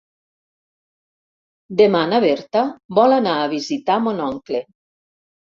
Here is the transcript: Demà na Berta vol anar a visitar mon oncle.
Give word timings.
Demà 1.83 2.01
na 2.13 2.21
Berta 2.25 2.65
vol 3.01 3.15
anar 3.19 3.37
a 3.43 3.47
visitar 3.55 4.01
mon 4.09 4.25
oncle. 4.33 4.65